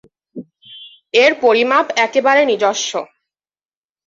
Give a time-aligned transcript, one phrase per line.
[1.13, 2.91] এর পরিমাপ একেবারে নিজস্ব।